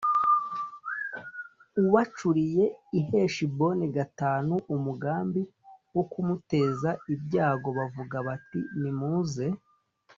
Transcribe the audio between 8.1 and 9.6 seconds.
bati nimuze